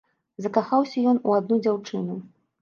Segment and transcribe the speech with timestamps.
[0.45, 2.19] Закахаўся ён у адну дзяўчыну.